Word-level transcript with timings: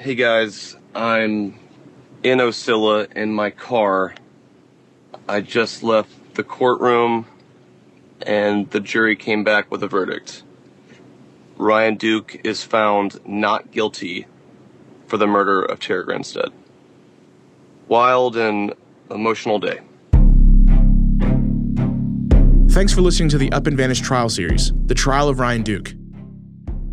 Hey 0.00 0.14
guys, 0.14 0.76
I'm 0.94 1.58
in 2.22 2.38
Ocilla 2.38 3.12
in 3.14 3.34
my 3.34 3.50
car. 3.50 4.14
I 5.28 5.40
just 5.40 5.82
left 5.82 6.36
the 6.36 6.44
courtroom 6.44 7.26
and 8.22 8.70
the 8.70 8.78
jury 8.78 9.16
came 9.16 9.42
back 9.42 9.72
with 9.72 9.82
a 9.82 9.88
verdict. 9.88 10.44
Ryan 11.56 11.96
Duke 11.96 12.40
is 12.44 12.62
found 12.62 13.18
not 13.26 13.72
guilty 13.72 14.28
for 15.08 15.16
the 15.16 15.26
murder 15.26 15.64
of 15.64 15.80
Tara 15.80 16.04
Grinstead. 16.04 16.50
Wild 17.88 18.36
and 18.36 18.74
emotional 19.10 19.58
day. 19.58 19.80
Thanks 22.70 22.92
for 22.92 23.00
listening 23.00 23.30
to 23.30 23.38
the 23.38 23.50
Up 23.50 23.66
and 23.66 23.76
Vanished 23.76 24.04
trial 24.04 24.28
series, 24.28 24.72
The 24.86 24.94
Trial 24.94 25.28
of 25.28 25.40
Ryan 25.40 25.64
Duke. 25.64 25.92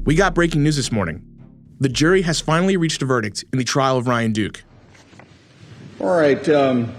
We 0.05 0.15
got 0.15 0.33
breaking 0.33 0.63
news 0.63 0.75
this 0.75 0.91
morning. 0.91 1.23
The 1.85 1.89
jury 1.89 2.23
has 2.23 2.41
finally 2.41 2.77
reached 2.77 3.03
a 3.03 3.05
verdict 3.05 3.45
in 3.53 3.59
the 3.59 3.63
trial 3.63 3.97
of 3.97 4.07
Ryan 4.07 4.31
Duke. 4.31 4.63
All 5.99 6.17
right, 6.17 6.49
um, 6.49 6.91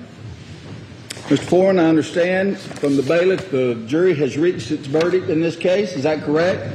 Mr. 1.10 1.40
Foreman, 1.40 1.84
I 1.84 1.88
understand 1.88 2.56
from 2.56 2.96
the 2.96 3.02
bailiff 3.02 3.50
the 3.50 3.74
jury 3.88 4.14
has 4.14 4.38
reached 4.38 4.70
its 4.70 4.86
verdict 4.86 5.28
in 5.28 5.40
this 5.40 5.56
case. 5.56 5.96
Is 5.96 6.04
that 6.04 6.22
correct? 6.22 6.72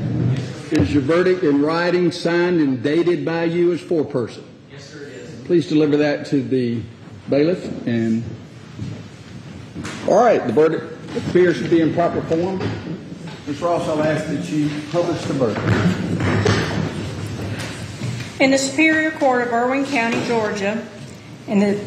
Is 0.73 0.93
your 0.93 1.03
verdict 1.03 1.43
in 1.43 1.61
writing, 1.61 2.11
signed, 2.11 2.59
and 2.59 2.83
dated 2.83 3.23
by 3.23 3.45
you 3.45 3.71
as 3.71 3.79
foreperson? 3.79 4.43
Yes, 4.69 4.89
sir, 4.89 5.03
it 5.03 5.13
is. 5.13 5.45
Please 5.45 5.69
deliver 5.69 5.95
that 5.95 6.25
to 6.25 6.43
the 6.43 6.81
bailiff. 7.29 7.87
And 7.87 8.25
all 10.09 10.21
right, 10.21 10.45
the 10.45 10.51
verdict 10.51 10.83
appears 11.15 11.61
to 11.61 11.69
be 11.69 11.79
in 11.79 11.93
proper 11.93 12.21
form. 12.23 12.59
Ms. 13.47 13.61
Ross, 13.61 13.87
I'll 13.87 14.03
ask 14.03 14.27
that 14.27 14.49
you 14.49 14.69
publish 14.91 15.21
the 15.21 15.33
verdict. 15.33 16.60
In 18.41 18.49
the 18.49 18.57
Superior 18.57 19.11
Court 19.11 19.43
of 19.43 19.53
Irwin 19.53 19.85
County, 19.85 20.19
Georgia, 20.25 20.83
in 21.45 21.59
the 21.59 21.79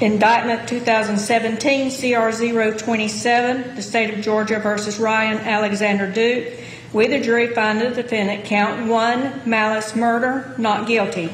indictment 0.00 0.68
2017 0.68 1.88
CR 1.88 2.36
027, 2.36 3.76
the 3.76 3.80
state 3.80 4.12
of 4.12 4.20
Georgia 4.20 4.58
versus 4.58 4.98
Ryan 4.98 5.38
Alexander 5.38 6.10
Duke, 6.10 6.52
we 6.92 7.06
the 7.06 7.20
jury 7.20 7.54
find 7.54 7.80
the 7.80 7.90
defendant 7.90 8.44
count 8.44 8.88
one, 8.88 9.40
malice 9.48 9.94
murder, 9.94 10.52
not 10.58 10.88
guilty. 10.88 11.32